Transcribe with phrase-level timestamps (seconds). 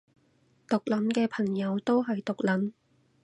[0.67, 2.71] 毒撚嘅朋友都係毒撚